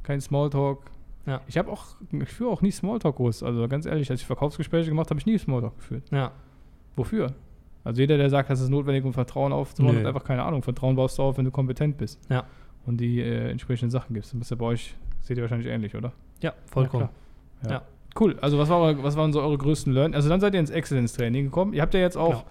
[0.03, 0.79] kein Smalltalk.
[1.27, 1.41] Ja.
[1.47, 3.43] Ich habe auch, ich führe auch nie Smalltalk-Kurs.
[3.43, 6.05] Also ganz ehrlich, als ich Verkaufsgespräche gemacht habe, habe ich nie Smalltalk geführt.
[6.11, 6.33] ja.
[6.97, 7.33] Wofür?
[7.83, 10.01] Also jeder, der sagt, das ist notwendig, um Vertrauen aufzubauen, Nö.
[10.01, 10.63] hat einfach keine Ahnung.
[10.63, 12.21] Vertrauen baust du auf, wenn du kompetent bist.
[12.31, 12.45] Ja.
[12.87, 14.33] Und die äh, entsprechenden Sachen gibst.
[14.33, 16.13] Das ist ja bei euch, seht ihr wahrscheinlich ähnlich, oder?
[16.41, 17.09] Ja, vollkommen.
[17.65, 17.71] Ja.
[17.71, 17.83] Ja.
[18.19, 18.39] Cool.
[18.41, 20.15] Also was, war was waren so eure größten Learn?
[20.15, 21.75] Also dann seid ihr ins Excellence-Training gekommen.
[21.75, 22.45] Ihr habt ja jetzt auch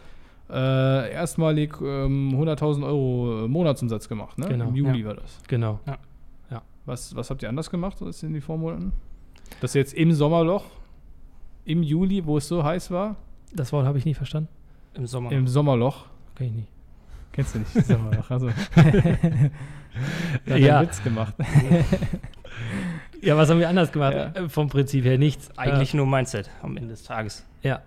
[0.53, 4.47] äh, erstmalig ähm, 100.000 Euro äh, Monatsumsatz gemacht, ne?
[4.47, 5.07] Genau, Im Juli ja.
[5.07, 5.39] war das.
[5.47, 5.79] Genau.
[6.85, 8.91] Was, was habt ihr anders gemacht als in den Vormonaten?
[9.61, 10.65] Dass jetzt im Sommerloch,
[11.63, 13.15] im Juli, wo es so heiß war,
[13.53, 14.49] Das Wort habe ich nie verstanden.
[14.93, 15.31] Im Sommer.
[15.31, 16.67] im Sommerloch, Kenn ich nicht.
[17.31, 18.49] kennst du nicht, Sommerloch, also.
[20.45, 20.81] ja, Ja.
[20.81, 21.33] Witz gemacht.
[23.21, 24.13] Ja, was haben wir anders gemacht?
[24.13, 24.25] Ja.
[24.33, 25.49] Äh, Vom Prinzip her nichts.
[25.57, 27.45] Eigentlich nur Mindset am Ende des Tages.
[27.63, 27.81] Äh, ja.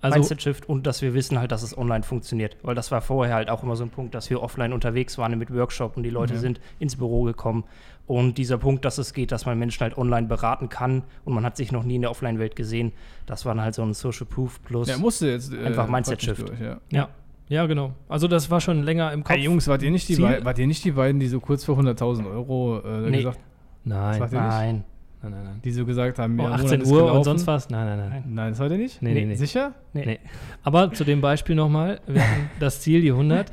[0.00, 2.56] Also, Mindset-Shift und dass wir wissen halt, dass es online funktioniert.
[2.62, 5.36] Weil das war vorher halt auch immer so ein Punkt, dass wir offline unterwegs waren
[5.38, 6.40] mit Workshop und die Leute Ja.
[6.40, 7.64] sind ins Büro gekommen.
[8.06, 11.44] Und dieser Punkt, dass es geht, dass man Menschen halt online beraten kann und man
[11.44, 12.92] hat sich noch nie in der Offline-Welt gesehen,
[13.26, 14.88] das war dann halt so ein Social Proof plus.
[14.88, 15.52] Ja, musste jetzt.
[15.52, 16.52] Äh, Einfach Mindset-Shift.
[16.60, 16.78] Ja.
[16.90, 17.08] ja.
[17.50, 17.92] Ja, genau.
[18.08, 19.34] Also das war schon länger im Kopf.
[19.34, 21.64] Hey, Jungs, wart ihr, nicht die Ziel- wart ihr nicht die beiden, die so kurz
[21.64, 23.16] vor 100.000 Euro äh, Nee.
[23.18, 23.40] gesagt
[23.84, 24.28] Nein.
[24.32, 24.84] Nein.
[25.22, 25.60] Nein, nein, nein.
[25.64, 27.70] die so gesagt haben, Oh, ja, 18 Monat ist Uhr und sonst was?
[27.70, 28.24] Nein, nein, nein.
[28.28, 29.02] Nein, das heute nicht?
[29.02, 29.34] Nee, nee, nee.
[29.34, 29.72] Sicher?
[29.92, 30.04] Nee.
[30.06, 30.18] Nee.
[30.62, 32.00] Aber zu dem Beispiel nochmal.
[32.06, 33.50] Wir hatten das Ziel, die 100.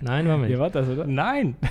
[0.00, 0.58] Nein, war Ihr nicht.
[0.58, 1.06] wart das, oder?
[1.06, 1.56] Nein.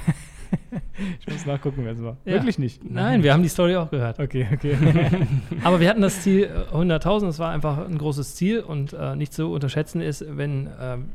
[1.20, 2.18] Ich muss nachgucken, wer es war.
[2.26, 2.34] Ja.
[2.34, 2.84] Wirklich nicht?
[2.84, 4.20] Nein, wir haben die Story auch gehört.
[4.20, 4.76] Okay, okay.
[5.64, 9.16] Aber wir hatten das Ziel äh, 100.000, das war einfach ein großes Ziel und äh,
[9.16, 11.10] nicht zu unterschätzen ist, wenn ähm,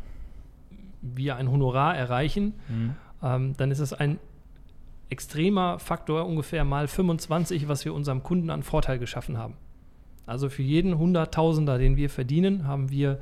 [1.02, 2.90] wir ein Honorar erreichen, Mhm.
[3.24, 4.18] ähm, dann ist es ein
[5.10, 9.54] extremer Faktor, ungefähr mal 25, was wir unserem Kunden an Vorteil geschaffen haben.
[10.26, 13.18] Also für jeden Hunderttausender, den wir verdienen, haben wir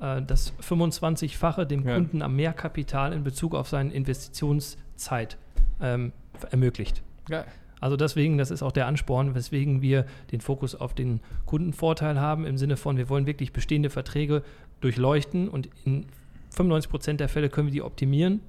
[0.00, 1.94] äh, das 25-fache dem Ja.
[1.94, 5.36] Kunden am Mehrkapital in Bezug auf seine Investitionszeit
[5.80, 6.12] ähm,
[6.50, 7.02] ermöglicht.
[7.28, 7.44] Geil.
[7.78, 12.46] Also deswegen, das ist auch der Ansporn, weswegen wir den Fokus auf den Kundenvorteil haben,
[12.46, 14.42] im Sinne von, wir wollen wirklich bestehende Verträge
[14.80, 16.06] durchleuchten und in
[16.50, 18.40] 95 Prozent der Fälle können wir die optimieren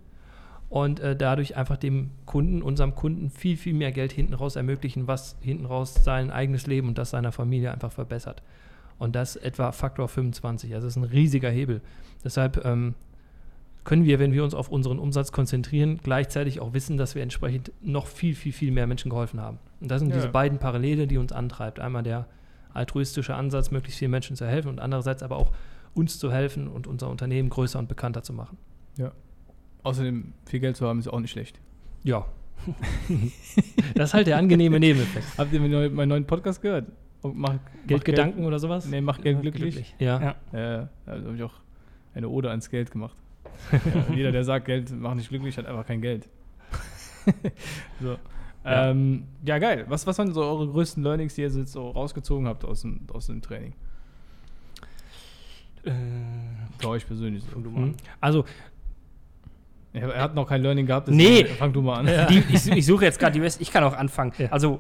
[0.70, 5.08] und äh, dadurch einfach dem Kunden, unserem Kunden viel, viel mehr Geld hinten raus ermöglichen,
[5.08, 8.44] was hinten raus sein eigenes Leben und das seiner Familie einfach verbessert.
[9.00, 10.74] Und das etwa Faktor 25.
[10.74, 11.82] Also das ist ein riesiger Hebel.
[12.24, 12.96] Deshalb ähm,
[13.84, 17.72] können wir, wenn wir uns auf unseren Umsatz konzentrieren, gleichzeitig auch wissen, dass wir entsprechend
[17.82, 19.60] noch viel, viel, viel mehr Menschen geholfen haben.
[19.80, 20.16] Und das sind Ja.
[20.16, 21.80] diese beiden Parallele, die uns antreibt.
[21.80, 22.26] Einmal der
[22.74, 25.52] altruistische Ansatz, möglichst vielen Menschen zu helfen und andererseits aber auch
[25.94, 28.58] uns zu helfen und unser Unternehmen größer und bekannter zu machen.
[29.88, 31.62] Außerdem, viel Geld zu haben, ist auch nicht schlecht.
[32.04, 32.26] Ja.
[33.96, 35.26] das ist halt der angenehme Nebeneffekt.
[35.38, 36.88] Habt ihr meinen neuen- Podcast gehört?
[37.24, 37.56] Mach,
[37.88, 38.84] Geldgedanken oder sowas?
[38.84, 39.96] Geld, nee, macht Geld glücklich.
[39.98, 40.20] Ja.
[40.22, 40.36] Ja.
[40.52, 41.54] Ja, da habe ich auch
[42.14, 43.16] eine Ode ans Geld gemacht.
[43.72, 46.28] ja, jeder, der sagt, Geld macht nicht glücklich, hat einfach kein Geld.
[48.02, 48.18] so.
[48.66, 48.90] Ja.
[48.90, 49.86] Ähm, ja, geil.
[49.88, 53.08] Was, was waren so eure größten Learnings, die ihr jetzt so rausgezogen habt aus dem,
[53.14, 53.74] aus dem Training?
[55.86, 55.92] Äh,
[56.80, 57.44] Für euch persönlich.
[57.44, 57.58] So.
[57.58, 57.96] an.
[58.20, 58.44] Also,
[59.98, 61.46] Er, hat noch kein Learning gehabt, Nee.
[61.46, 62.28] fang du mal an.
[62.30, 63.62] Die, ich, ich suche jetzt gerade die besten.
[63.64, 64.34] Ich kann auch anfangen.
[64.38, 64.48] Ja.
[64.52, 64.80] Also,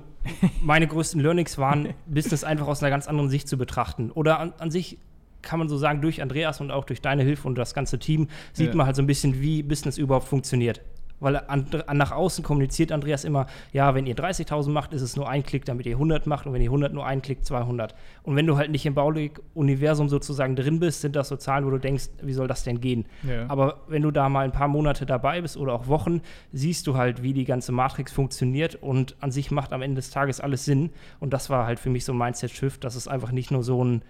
[0.61, 4.11] meine größten Learnings waren, Business einfach aus einer ganz anderen Sicht zu betrachten.
[4.11, 4.97] Oder an, an sich
[5.41, 8.27] kann man so sagen, durch Andreas und auch durch deine Hilfe und das ganze Team
[8.53, 8.75] sieht Ja.
[8.75, 10.81] man halt so ein bisschen, wie Business überhaupt funktioniert.
[11.19, 15.15] Weil an, an, nach außen kommuniziert Andreas immer, ja, wenn ihr 30.000 macht, ist es
[15.15, 17.95] nur ein Klick, damit ihr 100 macht und wenn ihr 100 nur ein Klick, 200.
[18.23, 21.71] Und wenn du halt nicht im Baulig-Universum sozusagen drin bist, sind das so Zahlen, wo
[21.71, 23.05] du denkst, wie soll das denn gehen?
[23.23, 23.45] Ja.
[23.47, 26.95] Aber wenn du da mal ein paar Monate dabei bist oder auch Wochen, siehst du
[26.95, 30.65] halt, wie die ganze Matrix funktioniert und an sich macht am Ende des Tages alles
[30.65, 30.91] Sinn.
[31.19, 33.83] Und das war halt für mich so ein Mindset-Shift, dass es einfach nicht nur so
[33.83, 34.03] ein,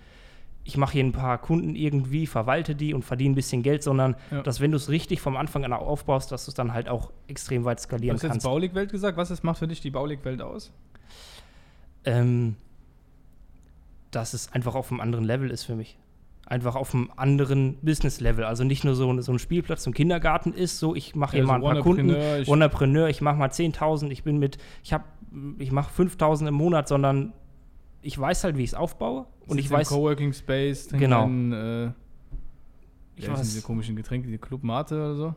[0.68, 4.16] ich mache hier ein paar Kunden irgendwie, verwalte die und verdiene ein bisschen Geld, sondern
[4.32, 4.42] Ja.
[4.42, 7.12] dass wenn du es richtig vom Anfang an aufbaust, dass du es dann halt auch
[7.28, 8.46] extrem weit Du skalieren hast jetzt kannst.
[8.46, 9.18] Baulig-Welt gesagt.
[9.18, 10.72] Was ist, macht für dich die Baulig-Welt aus?
[12.04, 12.56] ähm,
[14.12, 15.98] dass es einfach auf einem anderen Level ist für mich.
[16.46, 18.46] Einfach auf einem anderen Business-Level.
[18.46, 21.52] Also nicht nur so, so ein Spielplatz zum Kindergarten ist, so ich mache hier Also
[21.52, 22.10] mal ein paar Kunden,
[22.42, 25.04] ich- Wannapreneur, ich mache mal 10.000, ich bin mit, ich habe,
[25.58, 27.34] ich mache 5.000 im Monat, sondern
[28.08, 31.24] ich weiß halt, wie ich es aufbaue und ich weiß, Coworking Space, trinkt Genau.
[31.26, 31.92] einen, äh,
[33.16, 35.36] ich weiß nicht, diese komischen Getränke, die Club Mate oder so.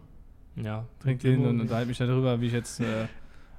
[0.56, 0.84] Ja.
[1.00, 3.06] Trink den und unterhalte mich darüber, wie ich jetzt äh,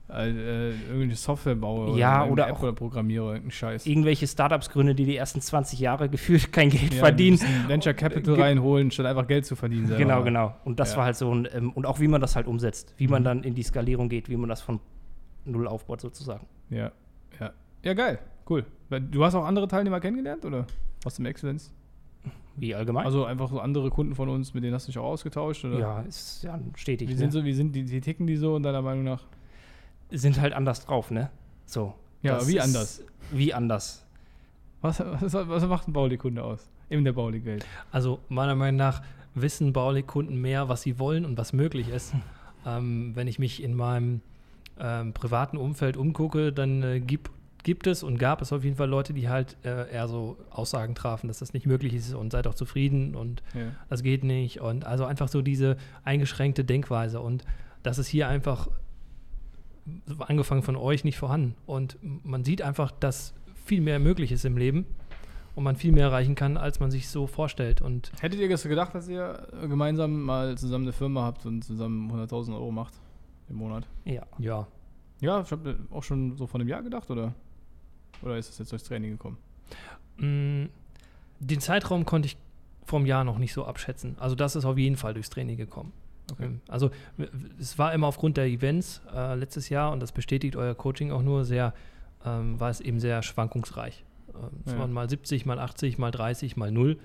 [0.09, 3.85] äh, irgendeine Software baue Ja, oder, oder auch- oder programmiere, irgendeinen Scheiß.
[3.85, 7.39] Irgendwelche Startups gründe, die die ersten 20 Jahre gefühlt kein Geld Ja, verdienen.
[7.67, 9.87] Venture Capital Ge- reinholen, statt einfach Geld zu verdienen.
[9.87, 10.03] selber.
[10.03, 10.55] Genau, genau.
[10.65, 10.97] Und das Ja.
[10.97, 13.25] war halt so ein, ähm, und auch wie man das halt umsetzt, wie man Mhm.
[13.25, 14.79] dann in die Skalierung geht, wie man das von
[15.45, 16.45] null aufbaut sozusagen.
[16.69, 16.91] Ja,
[17.39, 17.51] ja.
[17.83, 18.19] Ja, geil.
[18.49, 18.65] Cool.
[18.89, 20.65] Du hast auch andere Teilnehmer kennengelernt, oder?
[21.05, 21.71] Aus dem Excellence?
[22.57, 23.05] Wie allgemein?
[23.05, 25.79] Also einfach so andere Kunden von uns, mit denen hast du dich auch ausgetauscht, oder?
[25.79, 27.07] ja, ist ja stetig.
[27.07, 27.19] Wie ne?
[27.19, 29.23] sind, so, wie sind die, wie ticken die so in deiner Meinung nach?
[30.11, 31.29] sind halt anders drauf, ne?
[31.65, 31.93] So.
[32.21, 33.03] Ja, wie anders?
[33.31, 34.05] Wie anders.
[34.81, 36.69] Was, was, was macht ein Baulig-Kunde aus?
[36.89, 37.65] In der Baulig-Welt.
[37.91, 39.01] Also meiner Meinung nach
[39.33, 42.13] wissen Baulig-Kunden mehr, was sie wollen und was möglich ist.
[42.65, 44.21] ähm, wenn ich mich in meinem
[44.79, 47.31] ähm, privaten Umfeld umgucke, dann äh, gibt,
[47.63, 50.95] gibt es und gab es auf jeden Fall Leute, die halt äh, eher so Aussagen
[50.95, 53.71] trafen, dass das nicht möglich ist und seid auch zufrieden und Ja.
[53.89, 54.61] das geht nicht.
[54.61, 57.19] Und also einfach so diese eingeschränkte Denkweise.
[57.21, 57.43] Und
[57.83, 58.67] das ist hier einfach,
[60.19, 61.55] angefangen von euch, nicht vorhanden.
[61.65, 63.33] Und man sieht einfach, dass
[63.65, 64.85] viel mehr möglich ist im Leben
[65.55, 67.81] und man viel mehr erreichen kann, als man sich so vorstellt.
[67.81, 72.53] Und Hättet ihr gedacht, dass ihr gemeinsam mal zusammen eine Firma habt und zusammen 100.000
[72.53, 72.93] Euro macht
[73.49, 73.87] im Monat?
[74.05, 74.23] Ja.
[74.37, 74.67] ja,
[75.19, 77.33] Ja, ich habe auch schon so von einem Jahr gedacht, oder?
[78.23, 79.37] Oder ist das jetzt durchs Training gekommen?
[80.17, 80.67] mh,
[81.39, 82.37] den Zeitraum konnte ich
[82.85, 84.15] vom Jahr noch nicht so abschätzen.
[84.19, 85.91] Also das ist auf jeden Fall durchs Training gekommen.
[86.31, 86.45] Okay.
[86.45, 86.91] Ähm, Also
[87.59, 91.21] es war immer aufgrund der Events äh, letztes Jahr und das bestätigt euer Coaching auch
[91.21, 91.73] nur sehr,
[92.25, 94.03] ähm, war es eben sehr schwankungsreich.
[94.33, 94.79] Ähm, es Ja.
[94.79, 96.97] waren mal 70, mal 80, mal 30, mal 0.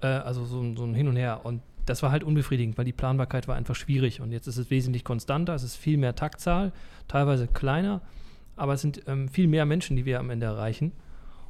[0.00, 1.40] Äh, also so, ein- so ein Hin und Her.
[1.44, 4.20] Und das war halt unbefriedigend, weil die Planbarkeit war einfach schwierig.
[4.20, 6.72] Und jetzt ist es wesentlich konstanter, es ist viel mehr Taktzahl,
[7.08, 8.00] teilweise kleiner,
[8.56, 10.92] aber es sind ähm, viel mehr Menschen, die wir am Ende erreichen.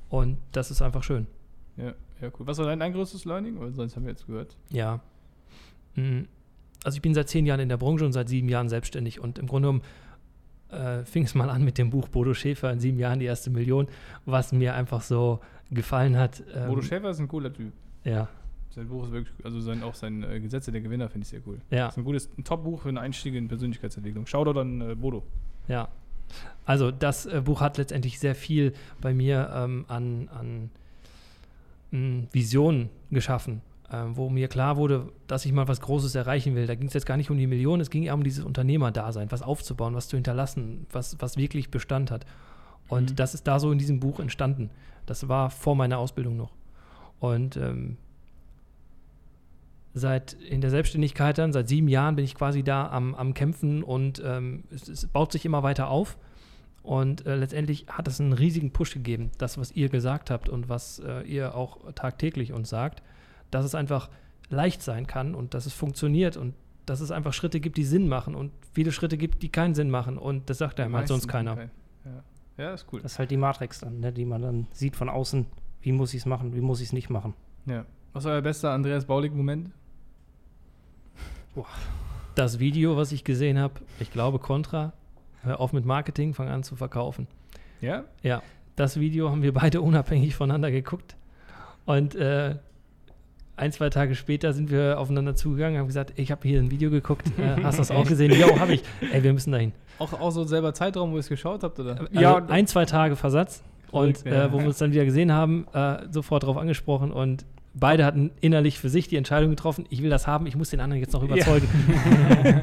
[0.08, 1.26] Und das ist einfach schön.
[1.76, 2.46] Ja, ja, cool.
[2.46, 3.58] Was war dein, größtes Learning?
[3.60, 4.56] Weil sonst haben wir jetzt gehört.
[4.70, 5.00] Ja.
[5.94, 6.22] Mm,
[6.84, 9.38] Also ich bin seit zehn Jahren in der Branche und seit sieben Jahren selbstständig und
[9.38, 9.82] im Grunde genommen
[10.70, 13.50] äh, fing es mal an mit dem Buch Bodo Schäfer in sieben Jahren die erste
[13.50, 13.88] Million,
[14.24, 15.40] was mir einfach so
[15.70, 16.42] gefallen hat.
[16.54, 17.72] Ähm, Bodo Schäfer ist ein cooler Typ.
[18.04, 18.28] Ja,
[18.70, 21.40] Sein Buch ist wirklich, also sein, auch sein äh, Gesetze der Gewinner finde ich sehr
[21.46, 21.60] cool.
[21.70, 24.26] ja, Das ist ein gutes, ein Top-Buch für einen Einstieg in Persönlichkeitsentwicklung.
[24.26, 25.22] Shoutout an äh, Bodo.
[25.68, 25.88] ja.
[26.64, 30.70] Also das äh, Buch hat letztendlich sehr viel bei mir ähm, an, an
[31.90, 33.60] mh, Visionen geschaffen,
[33.92, 36.66] ähm, wo mir klar wurde, dass ich mal was Großes erreichen will.
[36.66, 39.30] Da ging es jetzt gar nicht um die Millionen, es ging eher um dieses Unternehmerdasein,
[39.30, 42.26] was aufzubauen, was zu hinterlassen, was, was wirklich Bestand hat.
[42.88, 43.16] Und Mhm.
[43.16, 44.70] das ist da so in diesem Buch entstanden.
[45.06, 46.52] Das war vor meiner Ausbildung noch.
[47.20, 47.96] Und ähm,
[49.98, 53.82] seit in der Selbstständigkeit dann, seit sieben Jahren bin ich quasi da am, am Kämpfen
[53.82, 56.18] und ähm, es, es baut sich immer weiter auf.
[56.82, 60.68] Und äh, letztendlich hat es einen riesigen Push gegeben, das, was ihr gesagt habt und
[60.68, 63.02] was äh, ihr auch tagtäglich uns sagt,
[63.50, 64.10] dass es einfach
[64.50, 66.54] leicht sein kann und dass es funktioniert und
[66.84, 69.90] dass es einfach Schritte gibt, die Sinn machen und viele Schritte gibt, die keinen Sinn
[69.90, 70.18] machen.
[70.18, 71.56] Und das sagt einem halt sonst keiner.
[71.56, 71.70] kein-
[72.58, 72.64] Ja.
[72.64, 73.00] ja, ist cool.
[73.00, 75.46] Das ist halt die Matrix dann, ne, die man dann sieht von außen.
[75.80, 77.34] Wie muss ich es machen, wie muss ich es nicht machen?
[77.64, 77.84] Ja.
[78.12, 79.70] Was war euer bester Andreas Baulig-Moment?
[82.34, 84.92] Das Video, was ich gesehen habe, ich glaube Contra,
[85.42, 87.26] hör auf mit Marketing, fang an zu verkaufen.
[87.80, 88.04] Ja?
[88.22, 88.42] Ja,
[88.76, 91.16] das Video haben wir beide unabhängig voneinander geguckt.
[91.86, 92.56] Und äh,
[93.56, 96.90] ein, zwei Tage später sind wir aufeinander zugegangen, haben gesagt, ich habe hier ein Video
[96.90, 98.32] geguckt, äh, hast du das auch gesehen?
[98.32, 98.82] Jo, habe ich.
[99.12, 99.72] Ey, wir müssen dahin.
[99.98, 102.00] Auch, auch so selber Zeitraum, wo ihr es geschaut habt, oder?
[102.00, 103.62] Also Ja, ein, zwei Tage Versatz.
[103.92, 107.46] Und äh, wo wir uns dann wieder gesehen haben, äh, sofort darauf angesprochen und
[107.78, 110.80] beide hatten innerlich für sich die Entscheidung getroffen, ich will das haben, ich muss den
[110.80, 111.68] anderen jetzt noch überzeugen.
[112.44, 112.62] ja,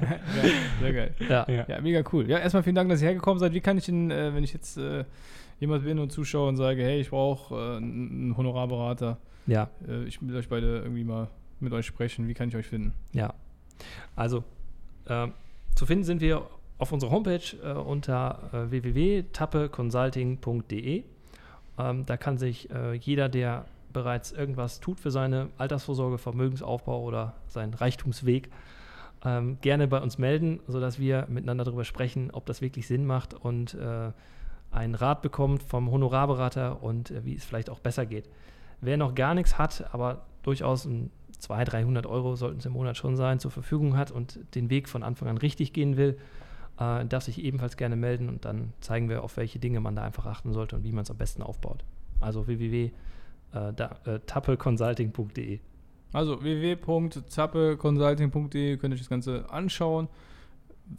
[0.81, 1.13] sehr geil.
[1.29, 1.45] Ja.
[1.47, 2.29] Ja, mega cool.
[2.29, 3.53] Ja, erstmal vielen Dank, dass ihr hergekommen seid.
[3.53, 5.05] Wie kann ich denn, äh, wenn ich jetzt äh,
[5.59, 9.69] jemand bin und zuschaue und sage, hey, ich brauche äh, einen Honorarberater, ja.
[9.87, 11.27] äh, ich will euch beide irgendwie mal
[11.59, 12.93] mit euch sprechen, wie kann ich euch finden?
[13.13, 13.35] Ja.
[14.15, 14.43] Also,
[15.07, 15.33] ähm,
[15.75, 16.41] zu finden sind wir
[16.79, 21.03] auf unserer Homepage äh, unter äh, www.tappeconsulting.de.
[21.79, 27.35] Ähm, da kann sich äh, jeder, der bereits irgendwas tut für seine Altersvorsorge, Vermögensaufbau oder
[27.47, 28.49] seinen Reichtumsweg,
[29.23, 33.33] ähm, gerne bei uns melden, sodass wir miteinander darüber sprechen, ob das wirklich Sinn macht
[33.33, 34.11] und äh,
[34.71, 38.29] einen Rat bekommt vom Honorarberater und äh, wie es vielleicht auch besser geht.
[38.81, 42.97] Wer noch gar nichts hat, aber durchaus ein 200, 300 Euro sollten es im Monat
[42.97, 46.17] schon sein, zur Verfügung hat und den Weg von Anfang an richtig gehen will,
[46.79, 50.03] äh, darf sich ebenfalls gerne melden und dann zeigen wir, auf welche Dinge man da
[50.03, 51.83] einfach achten sollte und wie man es am besten aufbaut.
[52.19, 52.47] Also
[53.53, 55.59] www.tappelconsulting.de.
[56.11, 60.07] Also www.zappeconsulting.de könnt ihr euch das Ganze anschauen.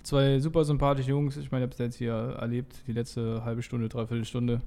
[0.03, 1.37] Zwei super sympathische Jungs.
[1.37, 4.63] Ich meine, ich habe es jetzt hier erlebt, die letzte halbe Stunde, dreiviertel Stunde.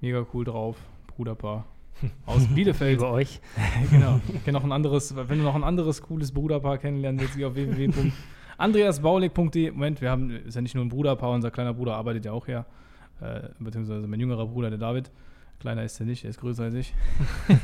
[0.00, 0.78] Mega cool drauf.
[1.08, 1.66] Bruderpaar.
[2.26, 2.98] aus Bielefeld.
[2.98, 3.40] Über euch.
[3.90, 4.20] genau.
[4.32, 7.44] Ich kenn noch ein anderes, wenn du noch ein anderes cooles Bruderpaar kennenlernen willst, geh
[7.44, 9.70] auf www.andreasbaulig.de.
[9.70, 12.46] Moment, wir haben, ist ja nicht nur ein Bruderpaar, unser kleiner Bruder arbeitet ja auch
[12.46, 12.64] hier.
[13.20, 15.10] Äh, beziehungsweise mein jüngerer Bruder, der David.
[15.58, 16.92] Kleiner ist er nicht, er ist größer als ich.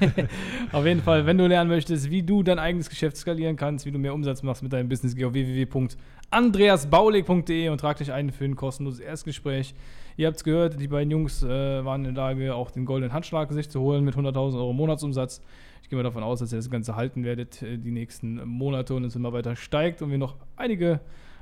[0.73, 3.91] auf jeden Fall, wenn du lernen möchtest, wie du dein eigenes Geschäft skalieren kannst, wie
[3.91, 8.47] du mehr Umsatz machst mit deinem Business, geh auf www.andreasbaulig.de und trag dich ein für
[8.47, 9.75] ein kostenloses Erstgespräch.
[10.17, 13.13] Ihr habt es gehört, die beiden Jungs äh, waren in der Lage, auch den goldenen
[13.13, 15.43] Handschlag sich zu holen mit 100.000 Euro Monatsumsatz.
[15.83, 18.95] Ich gehe mal davon aus, dass ihr das Ganze halten werdet äh, die nächsten Monate
[18.95, 21.01] und es immer weiter steigt und wir noch einige,